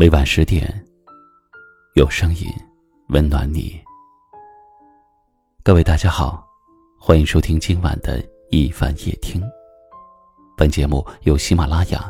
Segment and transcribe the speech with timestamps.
[0.00, 0.64] 每晚十点，
[1.96, 2.46] 有声音
[3.08, 3.82] 温暖你。
[5.64, 6.46] 各位大家好，
[6.96, 9.42] 欢迎收听今晚的一番夜听。
[10.56, 12.08] 本节目由喜马拉雅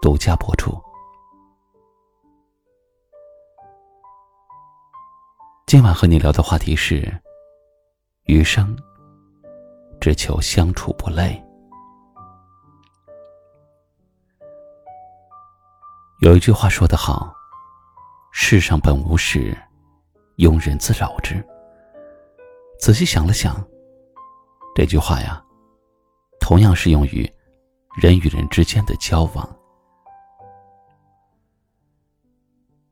[0.00, 0.80] 独家播出。
[5.66, 7.12] 今晚和你聊的话题是：
[8.26, 8.78] 余生
[10.00, 11.44] 只求相处不累。
[16.26, 17.32] 有一句话说得好
[18.34, 19.56] ：“世上本无事，
[20.38, 21.40] 庸人自扰之。”
[22.80, 23.64] 仔细想了想，
[24.74, 25.40] 这句话呀，
[26.40, 27.32] 同样适用于
[27.96, 29.56] 人与人之间的交往。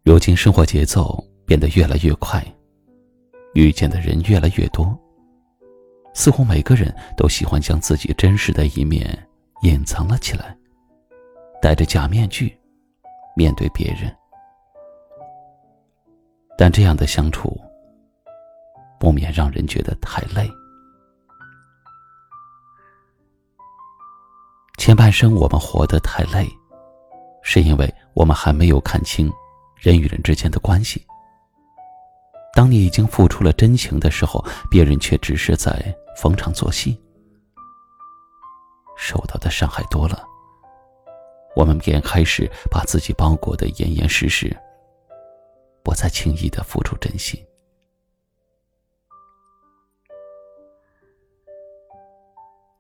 [0.05, 2.41] 如今生活节奏变得越来越快，
[3.55, 4.97] 遇见的人越来越多，
[6.15, 9.29] 似乎每个人都喜欢将自己真实的一面
[9.63, 10.57] 隐藏了起来，
[11.61, 12.57] 戴着假面具。
[13.37, 14.15] 面对别人，
[16.57, 17.61] 但这样的相处，
[18.99, 20.51] 不免让人觉得太累。
[24.79, 26.49] 前半生我们活得太累，
[27.43, 29.33] 是因为我们还没有看清
[29.77, 31.05] 人与人之间的关系。
[32.53, 36.97] 当你已经付出了真情的时候，别人却只是在逢场作戏，
[38.97, 40.25] 受到的伤害多了。
[41.55, 44.55] 我们便开始把自己包裹得严严实实，
[45.83, 47.41] 不再轻易的付出真心。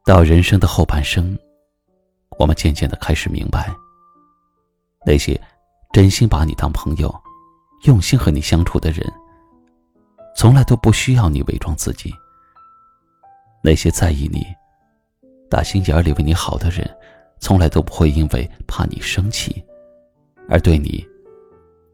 [0.05, 1.39] 到人生的后半生，
[2.39, 3.75] 我们渐渐的开始明白，
[5.07, 5.41] 那些
[5.93, 7.15] 真心把你当朋友、
[7.85, 9.11] 用心和你相处的人，
[10.37, 12.13] 从来都不需要你伪装自己。
[13.63, 14.45] 那些在意你、
[15.49, 16.85] 打心眼里为你好的人。
[17.45, 19.63] 从来都不会因为怕你生气，
[20.49, 21.07] 而对你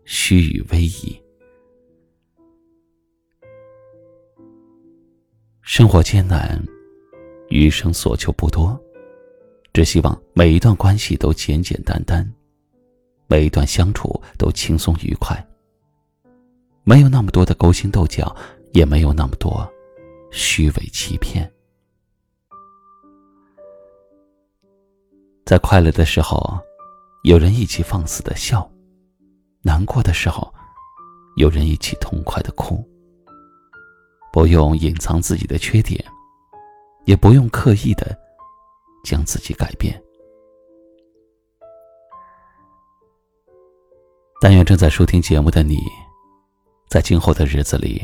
[0.05, 1.09] 虚与委蛇。
[5.61, 6.65] 生活艰难，
[7.49, 8.81] 余生所求不多，
[9.73, 12.25] 只希望每一段关系都简简单单，
[13.27, 15.45] 每一段相处都轻松愉快。
[16.85, 18.33] 没有那么多的勾心斗角，
[18.71, 19.69] 也没有那么多
[20.31, 21.50] 虚伪欺骗。
[25.51, 26.57] 在快乐的时候，
[27.25, 28.61] 有人一起放肆的笑；
[29.63, 30.49] 难过的时候，
[31.35, 32.89] 有人一起痛快的哭。
[34.33, 36.05] 不用隐藏自己的缺点，
[37.05, 38.17] 也不用刻意的
[39.03, 40.01] 将自己改变。
[44.41, 45.81] 但愿正在收听节目的你，
[46.89, 48.01] 在今后的日子里，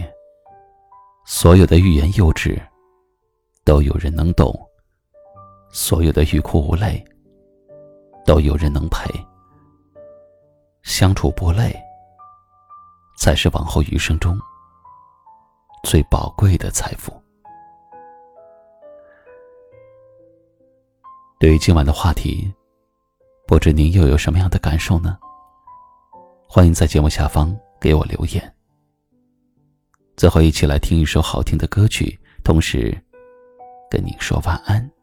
[1.24, 2.60] 所有的欲言又止，
[3.62, 4.52] 都有人能懂；
[5.70, 7.05] 所有的欲哭无泪。
[8.26, 9.08] 都有人能陪，
[10.82, 11.74] 相处不累，
[13.16, 14.36] 才是往后余生中
[15.84, 17.12] 最宝贵的财富。
[21.38, 22.52] 对于今晚的话题，
[23.46, 25.16] 不知您又有什么样的感受呢？
[26.48, 28.54] 欢迎在节目下方给我留言。
[30.16, 32.92] 最后，一起来听一首好听的歌曲，同时
[33.88, 34.95] 跟您说晚安。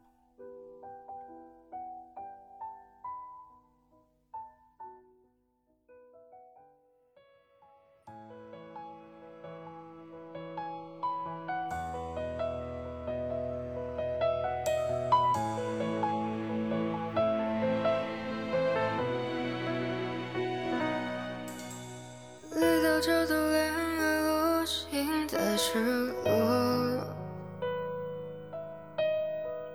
[23.06, 23.70] 这段恋
[24.00, 25.78] 爱无心的失
[26.24, 27.04] 落，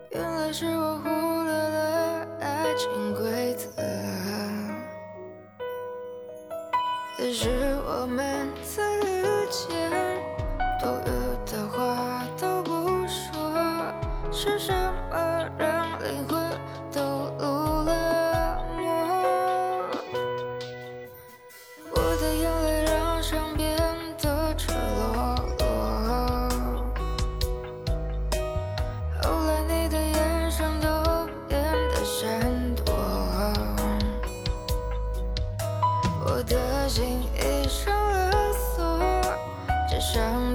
[0.09, 1.09] 原来是我忽
[1.43, 3.69] 略了爱情规则。
[7.19, 7.49] 也是
[7.85, 9.91] 我们在遇见，
[10.81, 11.07] 多余
[11.51, 13.53] 的话都不说，
[14.31, 14.73] 是什
[36.89, 38.99] 心已上了锁
[39.87, 40.48] 只剩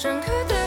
[0.00, 0.59] 深刻的